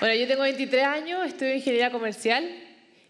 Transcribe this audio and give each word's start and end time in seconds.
Bueno, 0.00 0.14
yo 0.14 0.26
tengo 0.26 0.44
23 0.44 0.82
años, 0.82 1.26
estudio 1.26 1.54
ingeniería 1.54 1.92
comercial 1.92 2.48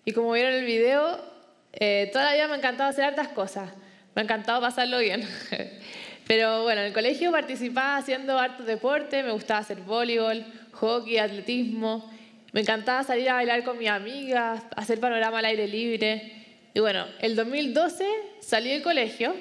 y 0.05 0.11
como 0.11 0.33
vieron 0.33 0.55
en 0.55 0.59
el 0.59 0.67
video, 0.67 1.25
eh, 1.73 2.11
toda 2.13 2.25
la 2.25 2.35
vida 2.35 2.49
me 2.49 2.55
ha 2.55 2.57
encantado 2.57 2.91
hacer 2.91 3.05
hartas 3.05 3.29
cosas. 3.29 3.71
Me 4.17 4.23
ha 4.23 4.25
encantado 4.25 4.61
pasarlo 4.61 4.99
bien. 4.99 5.23
Pero 6.27 6.65
bueno, 6.65 6.81
en 6.81 6.89
el 6.89 6.93
colegio 6.93 7.31
participaba 7.31 7.97
haciendo 7.97 8.37
hartos 8.37 8.67
deportes, 8.67 9.25
me 9.25 9.31
gustaba 9.31 9.61
hacer 9.61 9.77
voleibol, 9.83 10.45
hockey, 10.73 11.19
atletismo. 11.19 12.11
Me 12.53 12.63
encantaba 12.63 13.05
salir 13.05 13.31
a 13.31 13.35
bailar 13.35 13.63
con 13.63 13.79
mis 13.79 13.89
amigas, 13.89 14.61
hacer 14.75 14.99
panorama 14.99 15.39
al 15.39 15.45
aire 15.45 15.69
libre. 15.69 16.33
Y 16.75 16.81
bueno, 16.81 17.07
el 17.21 17.37
2012 17.37 18.05
salí 18.41 18.71
del 18.71 18.83
colegio 18.83 19.37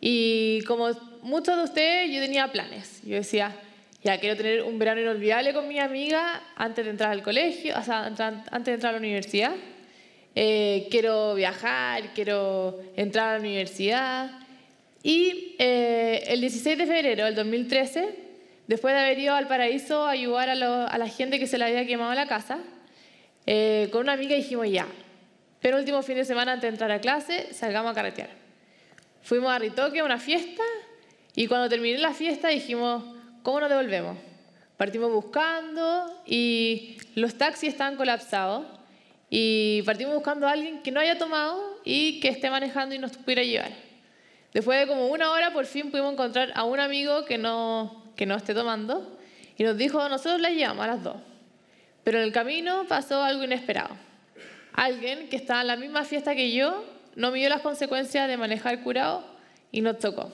y 0.00 0.62
como 0.62 0.88
muchos 1.20 1.54
de 1.54 1.64
ustedes, 1.64 2.10
yo 2.10 2.22
tenía 2.22 2.50
planes. 2.50 3.02
Yo 3.04 3.16
decía, 3.16 3.54
ya 4.02 4.18
quiero 4.20 4.36
tener 4.36 4.62
un 4.62 4.78
verano 4.78 5.00
inolvidable 5.00 5.52
con 5.52 5.66
mi 5.66 5.78
amiga 5.80 6.40
antes 6.56 6.84
de 6.84 6.92
entrar 6.92 7.10
al 7.10 7.22
colegio, 7.22 7.74
antes 7.74 8.64
de 8.64 8.72
entrar 8.72 8.90
a 8.90 8.92
la 8.92 8.98
universidad. 8.98 9.52
Eh, 10.34 10.86
quiero 10.88 11.34
viajar, 11.34 12.14
quiero 12.14 12.78
entrar 12.94 13.30
a 13.30 13.32
la 13.34 13.40
universidad. 13.40 14.30
Y 15.02 15.56
eh, 15.58 16.22
el 16.28 16.40
16 16.40 16.78
de 16.78 16.86
febrero 16.86 17.24
del 17.24 17.34
2013, 17.34 18.08
después 18.68 18.94
de 18.94 19.00
haber 19.00 19.18
ido 19.18 19.34
al 19.34 19.48
paraíso 19.48 20.06
a 20.06 20.10
ayudar 20.10 20.48
a, 20.48 20.86
a 20.86 20.98
la 20.98 21.08
gente 21.08 21.40
que 21.40 21.48
se 21.48 21.58
le 21.58 21.64
había 21.64 21.84
quemado 21.84 22.14
la 22.14 22.28
casa, 22.28 22.60
eh, 23.46 23.88
con 23.90 24.02
una 24.02 24.12
amiga 24.12 24.36
dijimos 24.36 24.70
ya, 24.70 24.86
pero 25.60 25.78
último 25.78 26.02
fin 26.02 26.16
de 26.16 26.24
semana 26.24 26.52
antes 26.52 26.70
de 26.70 26.74
entrar 26.74 26.92
a 26.92 27.00
clase, 27.00 27.52
salgamos 27.52 27.90
a 27.90 27.94
carretear. 27.94 28.30
Fuimos 29.22 29.50
a 29.50 29.58
Ritoque, 29.58 29.98
a 29.98 30.04
una 30.04 30.18
fiesta, 30.18 30.62
y 31.34 31.48
cuando 31.48 31.68
terminé 31.68 31.98
la 31.98 32.14
fiesta 32.14 32.48
dijimos, 32.48 33.17
¿cómo 33.48 33.60
nos 33.60 33.70
devolvemos? 33.70 34.18
Partimos 34.76 35.10
buscando 35.10 36.22
y 36.26 36.98
los 37.14 37.38
taxis 37.38 37.70
estaban 37.70 37.96
colapsados 37.96 38.66
y 39.30 39.80
partimos 39.86 40.16
buscando 40.16 40.46
a 40.46 40.50
alguien 40.50 40.82
que 40.82 40.90
no 40.90 41.00
haya 41.00 41.16
tomado 41.16 41.80
y 41.82 42.20
que 42.20 42.28
esté 42.28 42.50
manejando 42.50 42.94
y 42.94 42.98
nos 42.98 43.16
pudiera 43.16 43.42
llevar. 43.42 43.70
Después 44.52 44.78
de 44.78 44.86
como 44.86 45.06
una 45.06 45.30
hora 45.30 45.50
por 45.54 45.64
fin 45.64 45.90
pudimos 45.90 46.12
encontrar 46.12 46.52
a 46.54 46.64
un 46.64 46.78
amigo 46.78 47.24
que 47.24 47.38
no, 47.38 48.12
que 48.16 48.26
no 48.26 48.36
esté 48.36 48.52
tomando 48.52 49.18
y 49.56 49.64
nos 49.64 49.78
dijo, 49.78 50.06
nosotros 50.10 50.42
la 50.42 50.50
llevamos 50.50 50.84
a 50.84 50.88
las 50.88 51.02
dos. 51.02 51.16
Pero 52.04 52.18
en 52.18 52.24
el 52.24 52.32
camino 52.32 52.84
pasó 52.86 53.22
algo 53.22 53.44
inesperado. 53.44 53.96
Alguien 54.74 55.30
que 55.30 55.36
estaba 55.36 55.62
en 55.62 55.68
la 55.68 55.76
misma 55.76 56.04
fiesta 56.04 56.34
que 56.34 56.52
yo 56.52 56.84
no 57.16 57.30
midió 57.30 57.48
las 57.48 57.62
consecuencias 57.62 58.28
de 58.28 58.36
manejar 58.36 58.82
curado 58.82 59.24
y 59.72 59.80
nos 59.80 59.98
tocó. 59.98 60.30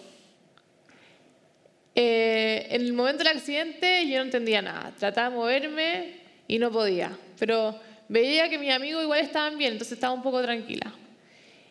Eh, 1.95 2.67
en 2.71 2.83
el 2.83 2.93
momento 2.93 3.23
del 3.23 3.37
accidente 3.37 4.09
yo 4.09 4.17
no 4.19 4.25
entendía 4.25 4.61
nada, 4.61 4.93
trataba 4.99 5.31
de 5.31 5.37
moverme 5.37 6.15
y 6.49 6.59
no 6.59 6.73
podía, 6.73 7.17
pero 7.39 7.79
veía 8.09 8.49
que 8.49 8.59
mis 8.59 8.73
amigos 8.73 9.05
igual 9.05 9.21
estaban 9.21 9.57
bien, 9.57 9.73
entonces 9.73 9.93
estaba 9.93 10.13
un 10.13 10.23
poco 10.23 10.43
tranquila. 10.43 10.93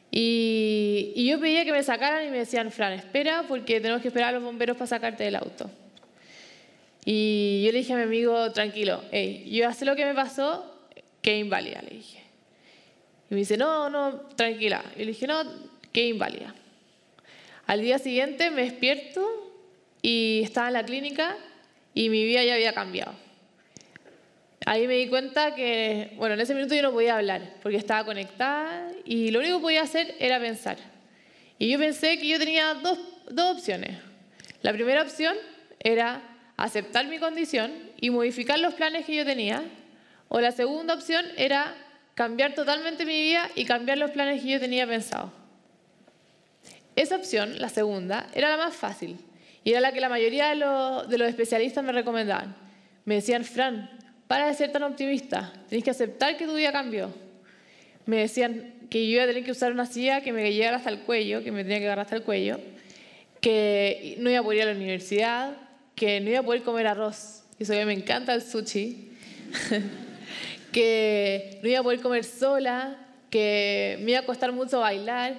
Y, 0.10 1.26
yo 1.28 1.40
pedía 1.40 1.66
que 1.66 1.72
me 1.72 1.84
sacaran 1.84 2.26
y 2.26 2.30
me 2.30 2.38
decían, 2.38 2.72
Fran, 2.72 2.94
espera 2.94 3.46
porque 3.48 3.82
tenemos 3.82 4.02
que 4.02 4.10
esperar 4.10 4.30
a 4.30 4.32
los 4.34 4.44
bomberos 4.44 4.78
para 4.78 4.88
sacarte 4.88 5.24
del 5.24 5.36
auto. 5.36 5.70
Y 7.04 7.64
yo 7.66 7.72
le 7.72 7.80
dije 7.80 7.94
a 7.94 7.98
mi 7.98 8.04
amigo, 8.04 8.52
tranquilo, 8.52 9.04
yo 9.12 9.68
hace 9.68 9.84
lo 9.84 9.96
que 9.96 10.06
me 10.06 10.14
pasó, 10.14 10.72
que 11.22 11.38
inválida, 11.38 11.82
le 11.82 11.98
dije. 11.98 12.22
Y 13.30 13.34
me 13.34 13.40
dice, 13.40 13.58
no, 13.58 13.90
no, 13.90 14.22
tranquila. 14.36 14.84
Y 14.96 15.00
le 15.00 15.08
dije, 15.08 15.26
no, 15.28 15.44
que 15.92 16.08
inválida. 16.08 16.54
Al 17.66 17.82
día 17.82 17.98
siguiente 17.98 18.52
me 18.52 18.64
despierto 18.64 19.43
y 20.04 20.42
estaba 20.44 20.68
en 20.68 20.74
la 20.74 20.86
clínica 20.86 21.38
y 21.96 22.10
mi 22.10 22.24
vida 22.26 22.44
ya 22.44 22.54
había 22.54 22.74
cambiado. 22.74 23.14
Ahí 24.66 24.86
me 24.88 24.96
di 24.96 25.08
cuenta 25.08 25.56
que, 25.56 26.12
bueno, 26.18 26.36
en 26.36 26.42
ese 26.42 26.54
minuto 26.54 26.76
yo 26.76 26.84
no 26.84 26.92
podía 26.92 27.18
hablar 27.18 27.56
porque 27.64 27.78
estaba 27.78 28.06
conectada 28.06 28.92
y 29.06 29.32
lo 29.32 29.40
único 29.40 29.58
que 29.58 29.62
podía 29.62 29.82
hacer 29.82 30.16
era 30.20 30.40
pensar. 30.40 30.78
Y 31.58 31.70
yo 31.72 31.80
pensé 31.80 32.20
que 32.20 32.28
yo 32.28 32.38
tenía 32.38 32.74
dos, 32.76 33.00
dos 33.30 33.58
opciones. 33.58 33.98
La 34.62 34.74
primera 34.74 35.02
opción 35.02 35.36
era 35.80 36.22
aceptar 36.58 37.08
mi 37.08 37.18
condición 37.18 37.72
y 38.00 38.10
modificar 38.10 38.60
los 38.60 38.74
planes 38.74 39.06
que 39.06 39.16
yo 39.16 39.26
tenía. 39.26 39.64
O 40.28 40.40
la 40.40 40.52
segunda 40.52 40.94
opción 40.94 41.26
era 41.38 41.76
cambiar 42.14 42.56
totalmente 42.56 43.06
mi 43.06 43.22
vida 43.22 43.50
y 43.56 43.66
cambiar 43.66 43.98
los 43.98 44.12
planes 44.12 44.42
que 44.42 44.50
yo 44.50 44.60
tenía 44.60 44.86
pensado. 44.86 45.32
Esa 46.96 47.16
opción, 47.16 47.60
la 47.60 47.70
segunda, 47.70 48.28
era 48.34 48.50
la 48.50 48.58
más 48.58 48.76
fácil 48.76 49.18
y 49.64 49.72
era 49.72 49.80
la 49.80 49.94
que 49.94 50.02
la 50.02 50.10
mayoría 50.10 50.50
de 50.50 50.56
los, 51.18 51.30
especialistas 51.30 51.84
me 51.84 51.92
recomendaban. 51.92 52.56
Me 53.06 53.16
decían, 53.16 53.46
Fran, 53.46 53.90
para 54.28 54.48
de 54.48 54.54
ser 54.54 54.72
tan 54.72 54.84
optimista, 54.84 55.54
tienes 55.70 55.84
que 55.84 55.92
aceptar 55.92 56.38
que 56.38 56.46
tu 56.46 56.56
vida 56.56 56.72
cambió. 56.72 57.14
Me 58.06 58.18
decían 58.18 58.74
que 58.90 59.08
yo 59.08 59.14
iba 59.14 59.24
a 59.24 59.28
tener 59.28 59.44
que 59.44 59.52
usar 59.52 59.72
una 59.72 59.86
silla 59.86 60.22
que 60.22 60.34
me 60.34 60.52
llegara 60.52 60.78
hasta 60.78 60.90
el 60.90 61.00
cuello, 61.00 61.44
que 61.44 61.52
me 61.52 61.64
tenía 61.64 61.80
que 61.80 61.86
agarrar 61.86 62.06
hasta 62.06 62.18
el 62.18 62.24
cuello, 62.24 62.60
que 63.40 64.16
no 64.20 64.30
iba 64.30 64.40
a 64.40 64.44
poder 64.44 64.58
ir 64.58 64.64
a 64.64 64.66
la 64.68 64.78
universidad, 64.78 65.58
que 65.96 66.20
no 66.20 66.30
iba 66.30 66.40
a 66.40 66.44
poder 66.44 66.64
comer 66.64 66.88
arroz. 66.88 67.44
Y 67.58 67.64
eso 67.64 67.74
me 67.74 67.94
encanta 67.94 68.34
el 68.34 68.42
sushi. 68.42 69.12
que 70.74 71.60
no 71.62 71.70
iba 71.70 71.80
a 71.80 71.84
poder 71.84 72.02
comer 72.02 72.26
sola, 72.26 72.98
que 73.30 73.98
me 74.02 74.12
iba 74.12 74.20
a 74.20 74.26
costar 74.26 74.52
mucho 74.52 74.82
bailar. 74.82 75.38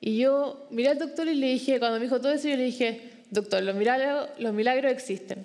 Y 0.00 0.18
yo 0.18 0.66
miré 0.70 0.88
al 0.88 0.98
doctor 0.98 1.28
y 1.28 1.34
le 1.34 1.46
dije, 1.46 1.78
cuando 1.78 1.98
me 1.98 2.06
dijo 2.06 2.20
todo 2.20 2.32
eso, 2.32 2.48
yo 2.48 2.56
le 2.56 2.64
dije, 2.64 3.11
doctor, 3.32 3.62
los 3.62 3.74
milagros, 3.74 4.28
los 4.38 4.52
milagros 4.52 4.92
existen. 4.92 5.44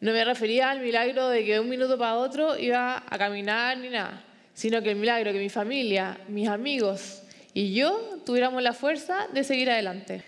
No 0.00 0.12
me 0.12 0.24
refería 0.24 0.70
al 0.70 0.80
milagro 0.80 1.28
de 1.28 1.44
que 1.44 1.54
de 1.54 1.60
un 1.60 1.68
minuto 1.68 1.96
para 1.96 2.16
otro 2.16 2.58
iba 2.58 3.02
a 3.08 3.18
caminar 3.18 3.78
ni 3.78 3.88
nada, 3.88 4.24
sino 4.52 4.82
que 4.82 4.90
el 4.90 4.96
milagro 4.96 5.32
que 5.32 5.38
mi 5.38 5.48
familia, 5.48 6.18
mis 6.28 6.48
amigos 6.48 7.22
y 7.54 7.72
yo 7.72 8.18
tuviéramos 8.26 8.60
la 8.62 8.72
fuerza 8.72 9.28
de 9.32 9.44
seguir 9.44 9.70
adelante. 9.70 10.24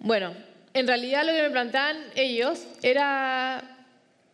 Bueno, 0.00 0.32
en 0.72 0.86
realidad 0.86 1.26
lo 1.26 1.32
que 1.32 1.42
me 1.42 1.50
planteaban 1.50 1.98
ellos 2.14 2.66
era 2.82 3.76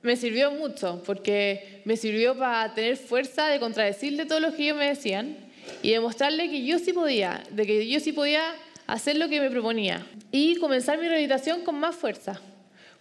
me 0.02 0.16
sirvió 0.16 0.52
mucho, 0.52 1.02
porque 1.04 1.82
me 1.84 1.96
sirvió 1.96 2.36
para 2.36 2.72
tener 2.74 2.96
fuerza 2.96 3.48
de 3.48 3.58
contradecirle 3.58 4.26
todo 4.26 4.40
lo 4.40 4.54
que 4.54 4.64
ellos 4.64 4.76
me 4.76 4.86
decían 4.86 5.36
y 5.82 5.90
demostrarle 5.90 6.48
que 6.50 6.64
yo 6.64 6.78
sí 6.78 6.92
podía, 6.92 7.42
de 7.50 7.66
que 7.66 7.88
yo 7.88 8.00
sí 8.00 8.12
podía 8.12 8.42
hacer 8.86 9.16
lo 9.16 9.28
que 9.28 9.40
me 9.40 9.50
proponía 9.50 10.06
y 10.30 10.56
comenzar 10.56 10.98
mi 10.98 11.08
rehabilitación 11.08 11.62
con 11.62 11.78
más 11.78 11.94
fuerza. 11.94 12.40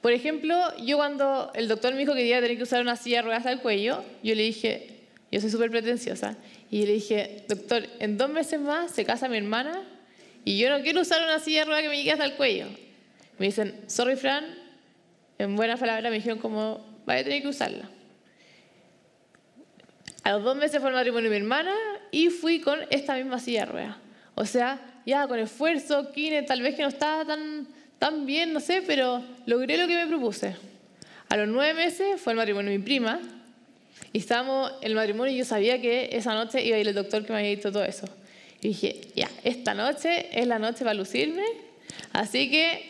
Por 0.01 0.13
ejemplo, 0.13 0.55
yo 0.77 0.97
cuando 0.97 1.51
el 1.53 1.67
doctor 1.67 1.93
me 1.93 1.99
dijo 1.99 2.13
que 2.13 2.25
iba 2.25 2.37
a 2.37 2.41
tener 2.41 2.57
que 2.57 2.63
usar 2.63 2.81
una 2.81 2.95
silla 2.95 3.17
de 3.17 3.23
ruedas 3.23 3.45
al 3.45 3.61
cuello, 3.61 4.03
yo 4.23 4.33
le 4.35 4.43
dije, 4.43 5.01
yo 5.31 5.39
soy 5.39 5.49
súper 5.49 5.69
pretenciosa, 5.69 6.37
y 6.71 6.85
le 6.85 6.93
dije, 6.93 7.45
doctor, 7.47 7.87
en 7.99 8.17
dos 8.17 8.29
meses 8.29 8.59
más 8.59 8.91
se 8.91 9.05
casa 9.05 9.27
mi 9.27 9.37
hermana 9.37 9.83
y 10.43 10.57
yo 10.57 10.69
no 10.69 10.81
quiero 10.81 11.01
usar 11.01 11.21
una 11.21 11.39
silla 11.39 11.59
de 11.59 11.65
ruedas 11.65 11.83
que 11.83 11.89
me 11.89 11.97
llegue 11.97 12.11
hasta 12.11 12.25
el 12.25 12.33
cuello. 12.33 12.65
Me 13.37 13.47
dicen, 13.47 13.79
sorry 13.87 14.15
Fran, 14.15 14.45
en 15.37 15.55
buenas 15.55 15.79
palabras 15.79 16.09
me 16.09 16.17
dijeron 16.17 16.39
como, 16.39 16.85
vaya 17.05 17.21
a 17.21 17.23
tener 17.23 17.41
que 17.41 17.47
usarla. 17.47 17.89
A 20.23 20.31
los 20.31 20.43
dos 20.43 20.55
meses 20.55 20.79
fue 20.79 20.89
el 20.89 20.95
matrimonio 20.95 21.29
de 21.29 21.37
mi 21.37 21.43
hermana 21.43 21.75
y 22.11 22.29
fui 22.29 22.59
con 22.59 22.79
esta 22.89 23.15
misma 23.15 23.39
silla 23.39 23.65
de 23.65 23.71
ruedas. 23.71 23.97
O 24.35 24.45
sea, 24.45 24.79
ya 25.05 25.27
con 25.27 25.39
esfuerzo, 25.39 26.11
kine, 26.11 26.43
tal 26.43 26.61
vez 26.61 26.75
que 26.75 26.83
no 26.83 26.89
estaba 26.89 27.25
tan 27.25 27.67
tan 28.01 28.25
bien, 28.25 28.51
no 28.51 28.59
sé, 28.59 28.81
pero 28.81 29.23
logré 29.45 29.77
lo 29.77 29.85
que 29.87 29.93
me 29.93 30.07
propuse. 30.07 30.55
A 31.29 31.37
los 31.37 31.47
nueve 31.47 31.75
meses 31.75 32.19
fue 32.19 32.33
el 32.33 32.37
matrimonio 32.37 32.71
de 32.71 32.79
mi 32.79 32.83
prima 32.83 33.19
y 34.11 34.17
estábamos 34.17 34.71
en 34.81 34.87
el 34.87 34.95
matrimonio 34.95 35.31
y 35.31 35.37
yo 35.37 35.45
sabía 35.45 35.79
que 35.79 36.09
esa 36.11 36.33
noche 36.33 36.65
iba 36.65 36.77
a 36.77 36.79
ir 36.79 36.87
el 36.87 36.95
doctor 36.95 37.23
que 37.23 37.31
me 37.31 37.37
había 37.37 37.51
dicho 37.51 37.71
todo 37.71 37.83
eso. 37.83 38.07
Y 38.59 38.69
dije, 38.69 39.01
ya, 39.15 39.29
esta 39.43 39.75
noche 39.75 40.29
es 40.31 40.47
la 40.47 40.57
noche 40.57 40.79
para 40.79 40.95
lucirme, 40.95 41.45
así 42.11 42.49
que 42.49 42.89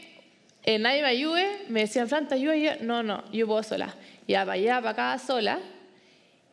eh, 0.64 0.80
nadie 0.80 1.02
me 1.02 1.10
ayude. 1.10 1.66
Me 1.68 1.82
decían, 1.82 2.08
Fran, 2.08 2.30
¿te 2.30 2.36
ayuda? 2.36 2.56
yo, 2.56 2.72
no, 2.80 3.04
no, 3.04 3.30
yo 3.34 3.48
puedo 3.48 3.64
sola. 3.64 3.94
Ya, 4.30 4.46
para 4.46 4.54
allá, 4.54 4.76
para 4.82 4.92
acá, 4.92 5.20
sola. 5.20 5.60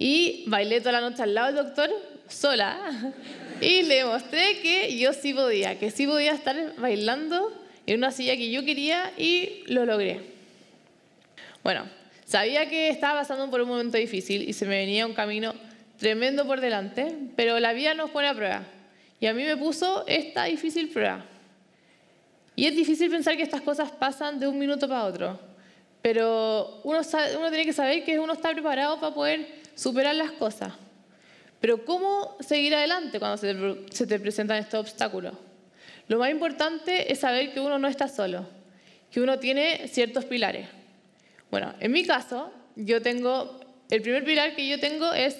Y 0.00 0.42
bailé 0.48 0.80
toda 0.80 1.00
la 1.00 1.00
noche 1.00 1.22
al 1.22 1.32
lado 1.32 1.46
del 1.46 1.64
doctor, 1.64 1.90
sola. 2.28 3.12
Y 3.60 3.82
le 3.82 4.04
mostré 4.04 4.60
que 4.60 4.96
yo 4.96 5.12
sí 5.12 5.34
podía, 5.34 5.78
que 5.78 5.90
sí 5.90 6.06
podía 6.06 6.32
estar 6.32 6.74
bailando 6.76 7.52
en 7.86 7.98
una 7.98 8.10
silla 8.10 8.36
que 8.36 8.50
yo 8.50 8.64
quería 8.64 9.12
y 9.16 9.64
lo 9.66 9.84
logré. 9.84 10.20
Bueno, 11.62 11.88
sabía 12.24 12.68
que 12.68 12.88
estaba 12.88 13.20
pasando 13.20 13.50
por 13.50 13.60
un 13.60 13.68
momento 13.68 13.98
difícil 13.98 14.48
y 14.48 14.52
se 14.52 14.66
me 14.66 14.76
venía 14.76 15.06
un 15.06 15.14
camino 15.14 15.54
tremendo 15.98 16.46
por 16.46 16.60
delante, 16.60 17.12
pero 17.36 17.58
la 17.58 17.72
vida 17.72 17.94
nos 17.94 18.10
pone 18.10 18.28
a 18.28 18.34
prueba. 18.34 18.62
Y 19.20 19.26
a 19.26 19.34
mí 19.34 19.42
me 19.42 19.56
puso 19.56 20.06
esta 20.06 20.44
difícil 20.44 20.90
prueba. 20.90 21.24
Y 22.54 22.66
es 22.66 22.74
difícil 22.74 23.10
pensar 23.10 23.36
que 23.36 23.42
estas 23.42 23.60
cosas 23.60 23.90
pasan 23.90 24.38
de 24.38 24.48
un 24.48 24.58
minuto 24.58 24.88
para 24.88 25.04
otro, 25.04 25.38
pero 26.02 26.80
uno, 26.84 27.00
tiene 27.02 27.64
que 27.64 27.72
saber 27.72 28.04
que 28.04 28.18
uno 28.18 28.32
está 28.32 28.50
preparado 28.52 29.00
para 29.00 29.14
poder 29.14 29.46
superar 29.74 30.14
las 30.14 30.32
cosas. 30.32 30.72
Pero 31.60 31.84
¿cómo 31.84 32.36
seguir 32.40 32.74
adelante 32.74 33.18
cuando 33.18 33.36
se 33.36 33.54
te, 33.54 33.94
se 33.94 34.06
te 34.06 34.20
presentan 34.20 34.58
estos 34.58 34.80
obstáculos? 34.80 35.34
Lo 36.06 36.18
más 36.18 36.30
importante 36.30 37.12
es 37.12 37.20
saber 37.20 37.52
que 37.52 37.60
uno 37.60 37.78
no 37.78 37.88
está 37.88 38.08
solo, 38.08 38.46
que 39.10 39.20
uno 39.20 39.38
tiene 39.38 39.88
ciertos 39.88 40.24
pilares. 40.24 40.68
Bueno, 41.50 41.74
en 41.80 41.92
mi 41.92 42.04
caso, 42.04 42.52
yo 42.76 43.02
tengo 43.02 43.58
el 43.90 44.02
primer 44.02 44.24
pilar 44.24 44.54
que 44.54 44.68
yo 44.68 44.78
tengo 44.78 45.12
es 45.12 45.36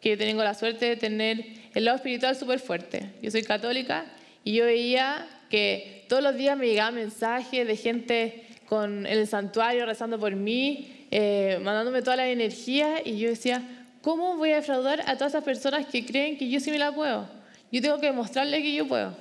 que 0.00 0.16
tengo 0.16 0.44
la 0.44 0.54
suerte 0.54 0.84
de 0.84 0.96
tener 0.96 1.44
el 1.74 1.84
lado 1.84 1.96
espiritual 1.96 2.36
súper 2.36 2.60
fuerte. 2.60 3.10
Yo 3.22 3.30
soy 3.30 3.42
católica 3.42 4.04
y 4.44 4.54
yo 4.54 4.66
veía 4.66 5.26
que 5.48 6.04
todos 6.08 6.22
los 6.22 6.36
días 6.36 6.56
me 6.56 6.66
llegaban 6.66 6.94
mensajes 6.94 7.66
de 7.66 7.76
gente 7.76 8.44
con 8.66 9.06
el 9.06 9.26
santuario 9.26 9.86
rezando 9.86 10.18
por 10.18 10.36
mí, 10.36 11.06
eh, 11.10 11.58
mandándome 11.62 12.02
toda 12.02 12.16
la 12.16 12.28
energía 12.28 13.00
y 13.02 13.18
yo 13.18 13.30
decía, 13.30 13.77
¿cómo 14.02 14.36
voy 14.36 14.52
a 14.52 14.56
defraudar 14.56 15.02
a 15.06 15.16
todas 15.16 15.32
esas 15.32 15.44
personas 15.44 15.86
que 15.86 16.04
creen 16.04 16.36
que 16.36 16.48
yo 16.48 16.60
sí 16.60 16.70
me 16.70 16.78
la 16.78 16.92
puedo? 16.92 17.28
Yo 17.70 17.82
tengo 17.82 17.98
que 18.00 18.06
demostrarle 18.06 18.62
que 18.62 18.74
yo 18.74 18.86
puedo. 18.86 19.14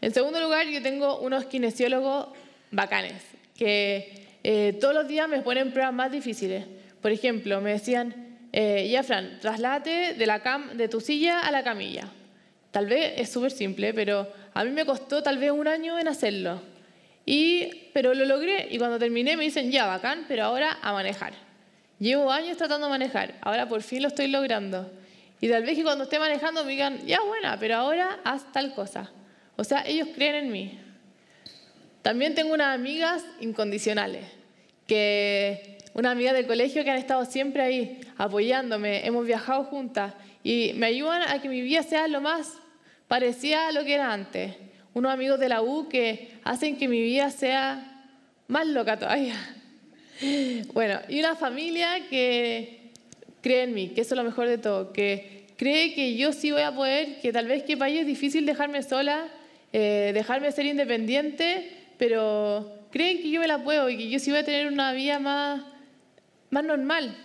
En 0.00 0.12
segundo 0.12 0.40
lugar, 0.40 0.66
yo 0.66 0.82
tengo 0.82 1.20
unos 1.20 1.44
kinesiólogos 1.44 2.28
bacanes, 2.70 3.22
que 3.56 4.26
eh, 4.42 4.76
todos 4.80 4.94
los 4.94 5.06
días 5.06 5.28
me 5.28 5.40
ponen 5.42 5.72
pruebas 5.72 5.92
más 5.92 6.10
difíciles. 6.10 6.64
Por 7.02 7.12
ejemplo, 7.12 7.60
me 7.60 7.72
decían, 7.72 8.38
eh, 8.52 8.88
ya 8.90 9.02
Fran, 9.02 9.38
traslate 9.40 10.14
de, 10.14 10.88
tu 10.88 11.00
silla 11.00 11.40
a 11.40 11.50
la 11.50 11.62
camilla. 11.62 12.08
Tal 12.70 12.86
vez 12.86 13.14
es 13.16 13.30
súper 13.30 13.50
simple, 13.50 13.92
pero 13.92 14.28
a 14.54 14.64
mí 14.64 14.70
me 14.70 14.86
costó 14.86 15.22
tal 15.22 15.38
vez 15.38 15.50
un 15.50 15.68
año 15.68 15.98
en 15.98 16.08
hacerlo. 16.08 16.62
Y, 17.26 17.90
pero 17.92 18.14
lo 18.14 18.24
logré 18.24 18.68
y 18.70 18.78
cuando 18.78 18.98
terminé 18.98 19.36
me 19.36 19.44
dicen, 19.44 19.70
ya, 19.70 19.86
bacán, 19.86 20.24
pero 20.26 20.44
ahora 20.44 20.78
a 20.80 20.92
manejar. 20.92 21.49
Llevo 22.00 22.32
años 22.32 22.56
tratando 22.56 22.86
de 22.86 22.90
manejar, 22.90 23.34
ahora 23.42 23.68
por 23.68 23.82
fin 23.82 24.00
lo 24.02 24.08
estoy 24.08 24.26
logrando. 24.26 24.90
Y 25.38 25.48
tal 25.50 25.64
vez 25.64 25.76
que 25.76 25.82
cuando 25.82 26.04
esté 26.04 26.18
manejando 26.18 26.64
me 26.64 26.72
digan, 26.72 26.98
ya, 27.06 27.20
buena, 27.20 27.58
pero 27.60 27.76
ahora 27.76 28.20
haz 28.24 28.50
tal 28.52 28.74
cosa. 28.74 29.10
O 29.56 29.64
sea, 29.64 29.84
ellos 29.86 30.08
creen 30.14 30.34
en 30.34 30.50
mí. 30.50 30.78
También 32.00 32.34
tengo 32.34 32.54
unas 32.54 32.74
amigas 32.74 33.22
incondicionales, 33.40 34.24
que 34.86 35.76
una 35.92 36.12
amiga 36.12 36.32
del 36.32 36.46
colegio 36.46 36.84
que 36.84 36.90
han 36.90 36.96
estado 36.96 37.26
siempre 37.26 37.62
ahí 37.62 38.00
apoyándome, 38.16 39.06
hemos 39.06 39.26
viajado 39.26 39.64
juntas 39.64 40.14
y 40.42 40.72
me 40.76 40.86
ayudan 40.86 41.22
a 41.28 41.42
que 41.42 41.50
mi 41.50 41.60
vida 41.60 41.82
sea 41.82 42.08
lo 42.08 42.22
más 42.22 42.54
parecida 43.08 43.68
a 43.68 43.72
lo 43.72 43.84
que 43.84 43.94
era 43.94 44.10
antes. 44.10 44.56
Unos 44.94 45.12
amigos 45.12 45.38
de 45.38 45.50
la 45.50 45.60
U 45.60 45.86
que 45.88 46.38
hacen 46.44 46.78
que 46.78 46.88
mi 46.88 47.02
vida 47.02 47.30
sea 47.30 48.06
más 48.48 48.66
loca 48.66 48.98
todavía. 48.98 49.36
Bueno, 50.72 51.00
y 51.08 51.18
una 51.20 51.34
familia 51.34 52.08
que 52.08 52.90
cree 53.40 53.62
en 53.62 53.74
mí, 53.74 53.88
que 53.88 54.02
eso 54.02 54.14
es 54.14 54.18
lo 54.18 54.24
mejor 54.24 54.48
de 54.48 54.58
todo, 54.58 54.92
que 54.92 55.46
cree 55.56 55.94
que 55.94 56.16
yo 56.16 56.32
sí 56.32 56.50
voy 56.50 56.62
a 56.62 56.74
poder, 56.74 57.20
que 57.20 57.32
tal 57.32 57.46
vez 57.46 57.62
que 57.62 57.76
para 57.76 57.90
ellos 57.90 58.02
es 58.02 58.06
difícil 58.06 58.46
dejarme 58.46 58.82
sola, 58.82 59.28
eh, 59.72 60.10
dejarme 60.14 60.52
ser 60.52 60.66
independiente, 60.66 61.70
pero 61.98 62.70
creen 62.90 63.22
que 63.22 63.30
yo 63.30 63.40
me 63.40 63.46
la 63.46 63.62
puedo 63.62 63.88
y 63.88 63.96
que 63.96 64.08
yo 64.10 64.18
sí 64.18 64.30
voy 64.30 64.40
a 64.40 64.44
tener 64.44 64.66
una 64.68 64.92
vida 64.92 65.18
más, 65.18 65.62
más 66.50 66.64
normal. 66.64 67.16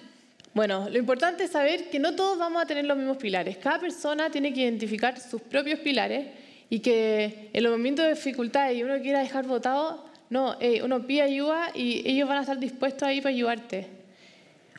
Bueno, 0.53 0.87
lo 0.89 0.97
importante 0.97 1.45
es 1.45 1.51
saber 1.51 1.89
que 1.89 1.99
no 1.99 2.15
todos 2.15 2.37
vamos 2.37 2.61
a 2.61 2.65
tener 2.65 2.85
los 2.85 2.95
mismos 2.95 3.17
pilares. 3.17 3.57
Cada 3.57 3.79
persona 3.79 4.29
tiene 4.29 4.53
que 4.53 4.61
identificar 4.61 5.19
sus 5.19 5.41
propios 5.41 5.79
pilares 5.79 6.27
y 6.69 6.79
que 6.79 7.49
en 7.51 7.63
los 7.63 7.71
momentos 7.73 8.05
de 8.05 8.13
dificultad 8.13 8.71
y 8.71 8.83
uno 8.83 9.01
quiera 9.01 9.19
dejar 9.19 9.45
votado, 9.45 10.05
no, 10.29 10.57
uno 10.83 11.05
pide 11.05 11.21
ayuda 11.21 11.71
y 11.73 12.07
ellos 12.09 12.27
van 12.27 12.39
a 12.39 12.41
estar 12.41 12.59
dispuestos 12.59 13.03
ahí 13.03 13.21
para 13.21 13.33
ayudarte. 13.33 13.87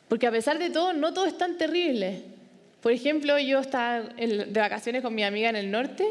Porque 0.07 0.27
a 0.27 0.31
pesar 0.31 0.59
de 0.59 0.69
todo, 0.69 0.93
no 0.93 1.13
todo 1.13 1.25
es 1.25 1.37
tan 1.37 1.57
terrible. 1.57 2.21
Por 2.81 2.91
ejemplo, 2.91 3.37
yo 3.39 3.59
estaba 3.59 4.01
de 4.01 4.59
vacaciones 4.59 5.01
con 5.01 5.13
mi 5.15 5.23
amiga 5.23 5.49
en 5.49 5.55
el 5.55 5.71
norte 5.71 6.05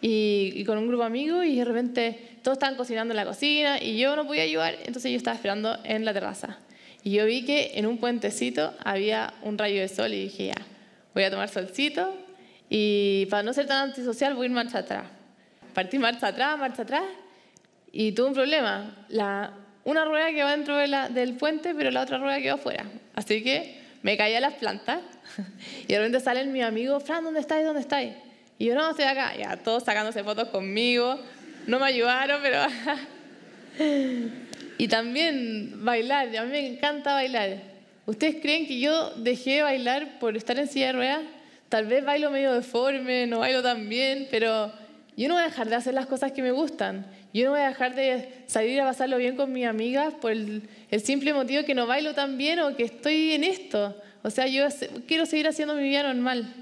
y, 0.00 0.52
y, 0.54 0.64
con 0.64 0.78
un 0.78 0.88
grupo 0.88 1.02
de 1.02 1.06
amigos 1.08 1.44
y 1.44 1.56
de 1.56 1.64
repente 1.64 2.18
todos 2.42 2.56
estaban 2.56 2.76
cocinando 2.76 3.12
en 3.12 3.16
la 3.16 3.26
cocina 3.26 3.80
y 3.80 3.98
yo 3.98 4.16
no 4.16 4.26
podía 4.26 4.42
ayudar, 4.42 4.74
entonces 4.84 5.10
yo 5.10 5.18
estaba 5.18 5.34
esperando 5.36 5.76
en 5.84 6.04
la 6.04 6.12
terraza. 6.12 6.58
Y 7.02 7.12
yo 7.12 7.26
vi 7.26 7.44
que 7.44 7.72
en 7.74 7.86
un 7.86 7.98
puentecito 7.98 8.74
había 8.82 9.34
un 9.42 9.58
rayo 9.58 9.80
de 9.80 9.88
sol 9.88 10.12
y 10.12 10.22
dije, 10.24 10.46
ya, 10.46 10.66
voy 11.14 11.24
a 11.24 11.30
tomar 11.30 11.48
solcito 11.48 12.14
y 12.68 13.26
para 13.30 13.42
no 13.42 13.52
ser 13.52 13.66
tan 13.66 13.90
antisocial 13.90 14.34
voy 14.34 14.44
a 14.44 14.46
ir 14.46 14.54
marcha 14.54 14.78
atrás. 14.78 15.04
Partí 15.74 15.98
marcha 15.98 16.28
atrás, 16.28 16.58
marcha 16.58 16.82
atrás 16.82 17.04
y 17.92 18.12
tuve 18.12 18.28
un 18.28 18.34
problema. 18.34 19.06
Una 19.84 20.04
rueda 20.04 20.30
quedó 20.30 20.48
dentro 20.48 20.76
del 20.76 21.34
puente, 21.34 21.74
pero 21.74 21.90
la 21.90 22.02
otra 22.02 22.18
rueda 22.18 22.40
quedó 22.40 22.54
afuera. 22.54 22.84
Así 23.14 23.42
que 23.42 23.80
me 24.02 24.16
caí 24.16 24.34
a 24.34 24.40
las 24.40 24.54
plantas 24.54 25.00
y 25.86 25.92
de 25.92 25.98
repente 25.98 26.20
salen 26.20 26.52
mis 26.52 26.62
amigos, 26.62 27.02
Fran, 27.04 27.24
¿dónde 27.24 27.40
estáis? 27.40 27.64
¿Dónde 27.64 27.80
estáis? 27.80 28.12
Y 28.58 28.66
yo, 28.66 28.74
no, 28.74 28.90
estoy 28.90 29.06
acá. 29.06 29.34
Ya, 29.36 29.56
todos 29.56 29.84
sacándose 29.84 30.22
fotos 30.22 30.48
conmigo. 30.48 31.18
No 31.66 31.78
me 31.78 31.86
ayudaron, 31.86 32.40
pero... 32.42 32.62
Y 34.80 34.88
también 34.88 35.84
bailar, 35.84 36.34
a 36.34 36.44
mí 36.44 36.50
me 36.50 36.66
encanta 36.66 37.12
bailar. 37.12 37.58
¿Ustedes 38.06 38.36
creen 38.40 38.66
que 38.66 38.80
yo 38.80 39.10
dejé 39.16 39.56
de 39.56 39.62
bailar 39.62 40.18
por 40.18 40.38
estar 40.38 40.58
en 40.58 40.68
silla 40.68 40.86
de 40.86 40.92
ruedas? 40.92 41.20
Tal 41.68 41.84
vez 41.84 42.02
bailo 42.02 42.30
medio 42.30 42.54
deforme, 42.54 43.26
no 43.26 43.40
bailo 43.40 43.62
tan 43.62 43.90
bien, 43.90 44.26
pero 44.30 44.72
yo 45.18 45.28
no 45.28 45.34
voy 45.34 45.42
a 45.42 45.48
dejar 45.48 45.68
de 45.68 45.74
hacer 45.74 45.92
las 45.92 46.06
cosas 46.06 46.32
que 46.32 46.40
me 46.40 46.50
gustan. 46.50 47.04
Yo 47.32 47.44
no 47.44 47.50
voy 47.52 47.60
a 47.60 47.68
dejar 47.68 47.94
de 47.94 48.28
salir 48.46 48.80
a 48.80 48.84
pasarlo 48.84 49.16
bien 49.18 49.36
con 49.36 49.52
mis 49.52 49.66
amigas 49.66 50.14
por 50.14 50.32
el, 50.32 50.62
el 50.90 51.00
simple 51.00 51.32
motivo 51.32 51.64
que 51.64 51.74
no 51.74 51.86
bailo 51.86 52.14
tan 52.14 52.36
bien 52.36 52.58
o 52.60 52.76
que 52.76 52.84
estoy 52.84 53.32
en 53.32 53.44
esto. 53.44 53.96
O 54.22 54.30
sea, 54.30 54.46
yo 54.46 54.66
quiero 55.06 55.26
seguir 55.26 55.46
haciendo 55.46 55.74
mi 55.74 55.84
vida 55.84 56.02
normal. 56.02 56.52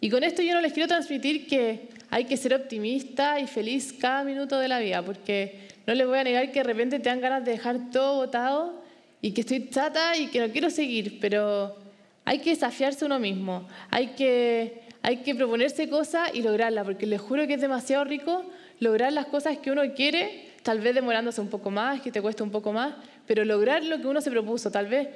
Y 0.00 0.10
con 0.10 0.22
esto 0.22 0.42
yo 0.42 0.54
no 0.54 0.60
les 0.60 0.72
quiero 0.72 0.86
transmitir 0.86 1.46
que 1.46 1.88
hay 2.10 2.24
que 2.24 2.36
ser 2.36 2.54
optimista 2.54 3.40
y 3.40 3.46
feliz 3.46 3.92
cada 3.92 4.22
minuto 4.24 4.58
de 4.58 4.68
la 4.68 4.78
vida, 4.78 5.02
porque 5.02 5.68
no 5.86 5.94
les 5.94 6.06
voy 6.06 6.18
a 6.18 6.24
negar 6.24 6.52
que 6.52 6.60
de 6.60 6.64
repente 6.64 7.00
te 7.00 7.08
dan 7.08 7.20
ganas 7.20 7.44
de 7.44 7.52
dejar 7.52 7.90
todo 7.90 8.16
botado 8.16 8.82
y 9.20 9.32
que 9.32 9.40
estoy 9.40 9.68
chata 9.68 10.16
y 10.16 10.28
que 10.28 10.40
no 10.40 10.52
quiero 10.52 10.70
seguir, 10.70 11.18
pero 11.20 11.76
hay 12.24 12.38
que 12.38 12.50
desafiarse 12.50 13.04
uno 13.04 13.18
mismo, 13.18 13.66
hay 13.90 14.08
que, 14.08 14.82
hay 15.02 15.18
que 15.18 15.34
proponerse 15.34 15.88
cosas 15.88 16.30
y 16.32 16.42
lograrlas, 16.42 16.84
porque 16.84 17.06
les 17.06 17.20
juro 17.20 17.46
que 17.46 17.54
es 17.54 17.60
demasiado 17.60 18.04
rico 18.04 18.44
lograr 18.80 19.12
las 19.12 19.26
cosas 19.26 19.58
que 19.58 19.70
uno 19.70 19.82
quiere, 19.94 20.48
tal 20.62 20.80
vez 20.80 20.94
demorándose 20.94 21.40
un 21.40 21.48
poco 21.48 21.70
más, 21.70 22.00
que 22.00 22.12
te 22.12 22.22
cueste 22.22 22.42
un 22.42 22.50
poco 22.50 22.72
más, 22.72 22.94
pero 23.26 23.44
lograr 23.44 23.84
lo 23.84 24.00
que 24.00 24.06
uno 24.06 24.20
se 24.20 24.30
propuso, 24.30 24.70
tal 24.70 24.86
vez 24.86 25.08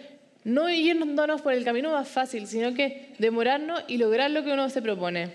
no 0.44 0.68
irnos 0.68 1.40
por 1.40 1.52
el 1.52 1.64
camino 1.64 1.92
más 1.92 2.08
fácil, 2.08 2.46
sino 2.46 2.74
que 2.74 3.10
demorarnos 3.18 3.84
y 3.88 3.98
lograr 3.98 4.30
lo 4.30 4.42
que 4.42 4.52
uno 4.52 4.68
se 4.68 4.82
propone. 4.82 5.30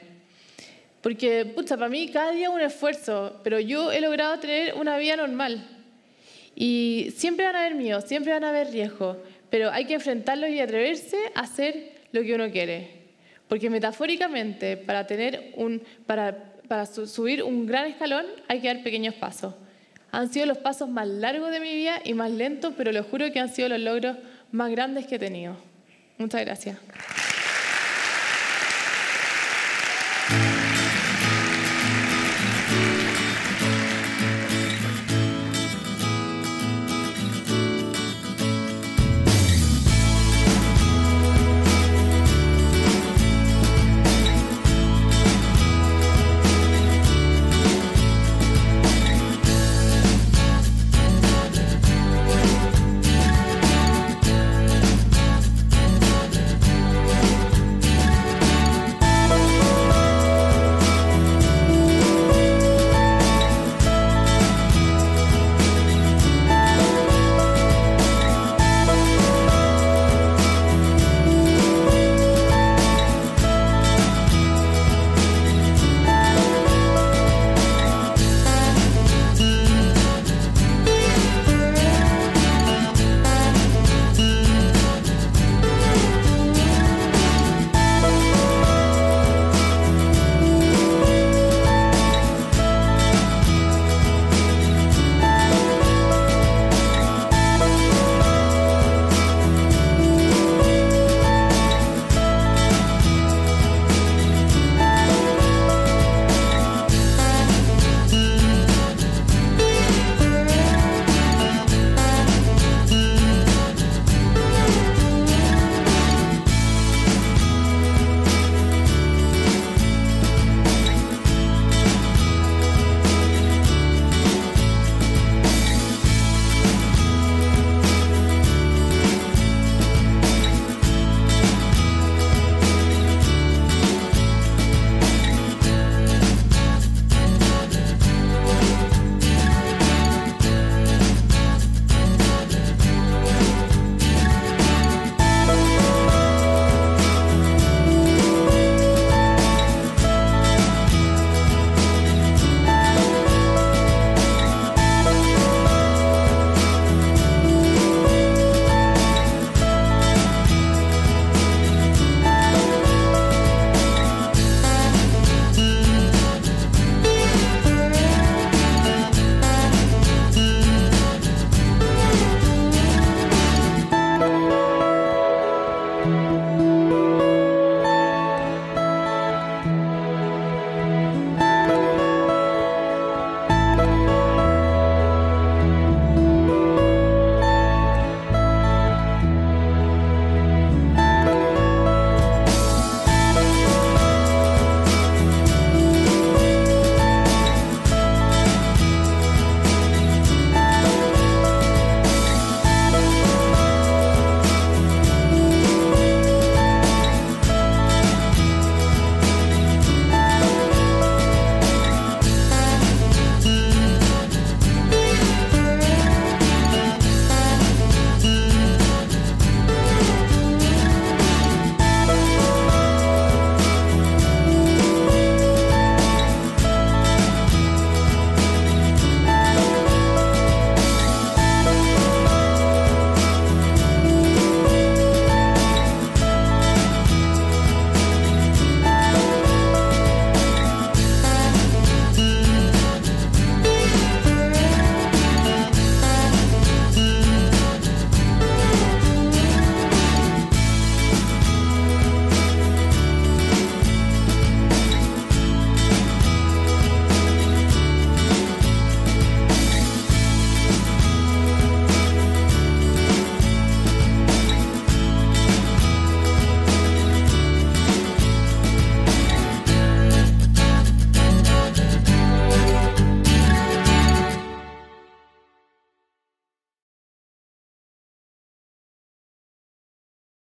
Porque, 1.02 1.46
pucha, 1.46 1.78
para 1.78 1.90
mí 1.90 2.10
cada 2.10 2.32
día 2.32 2.50
un 2.50 2.60
esfuerzo, 2.60 3.40
pero 3.44 3.60
yo 3.60 3.92
he 3.92 4.02
logrado 4.02 4.40
tener 4.40 4.74
una 4.74 4.98
vida 4.98 5.16
normal. 5.16 5.66
Y 6.56 7.14
siempre 7.16 7.46
van 7.46 7.56
a 7.56 7.60
haber 7.60 7.76
miedos, 7.76 8.04
siempre 8.06 8.34
van 8.34 8.44
a 8.44 8.50
haber 8.50 8.72
riesgos, 8.72 9.18
pero 9.50 9.72
hay 9.72 9.86
que 9.86 9.94
enfrentarlos 9.94 10.50
y 10.50 10.60
atreverse 10.60 11.18
a 11.36 11.42
hacer 11.42 11.92
lo 12.12 12.24
que 12.24 12.34
uno 12.34 12.52
quiere. 12.52 12.98
Porque 13.48 13.70
metafóricamente, 13.70 14.76
para, 14.76 15.08
tener 15.08 15.54
un, 15.56 15.82
para, 16.06 16.47
para 16.68 16.86
subir 16.86 17.44
un 17.44 17.66
gran 17.66 17.88
escalón 17.88 18.26
hay 18.48 18.62
que 18.62 18.68
dar 18.68 18.84
pequeños 18.84 19.16
pasos. 19.16 19.54
Han 20.12 20.32
sido 20.32 20.46
los 20.46 20.58
pasos 20.58 20.90
más 20.90 21.08
largos 21.08 21.52
de 21.52 21.60
mi 21.60 21.74
vida 21.74 22.02
y 22.04 22.14
más 22.14 22.32
lentos, 22.32 22.74
pero 22.78 22.92
les 22.92 23.06
juro 23.06 23.32
que 23.32 23.40
han 23.40 23.54
sido 23.54 23.70
los 23.70 23.80
logros 23.80 24.18
más 24.52 24.72
grandes 24.72 25.06
que 25.06 25.16
he 25.16 25.20
tenido. 25.20 25.56
Muchas 26.18 26.42
gracias. 26.42 26.78